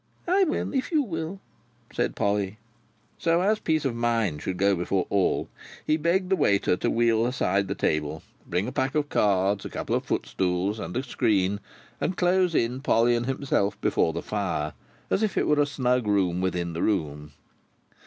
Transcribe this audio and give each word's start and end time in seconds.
"I 0.27 0.45
will, 0.45 0.73
if 0.73 0.91
you 0.91 1.03
will," 1.03 1.41
said 1.93 2.15
Polly. 2.15 2.57
So, 3.19 3.41
as 3.41 3.59
peace 3.59 3.85
of 3.85 3.93
mind 3.93 4.41
should 4.41 4.57
go 4.57 4.75
before 4.75 5.05
all, 5.11 5.47
he 5.85 5.95
begged 5.95 6.29
the 6.31 6.35
waiter 6.35 6.75
to 6.75 6.89
wheel 6.89 7.23
aside 7.27 7.67
the 7.67 7.75
table, 7.75 8.23
bring 8.47 8.67
a 8.67 8.71
pack 8.71 8.95
of 8.95 9.09
cards, 9.09 9.63
a 9.63 9.69
couple 9.69 9.95
of 9.95 10.03
footstools, 10.03 10.79
and 10.79 10.97
a 10.97 11.03
screen, 11.03 11.59
and 11.99 12.17
close 12.17 12.55
in 12.55 12.81
Polly 12.81 13.15
and 13.15 13.27
himself 13.27 13.79
before 13.79 14.11
the 14.11 14.23
fire, 14.23 14.73
as 15.11 15.21
it 15.21 15.37
were 15.45 15.57
in 15.57 15.61
a 15.61 15.67
snug 15.67 16.07
room 16.07 16.41
within 16.41 16.73
the 16.73 16.81
room. 16.81 17.33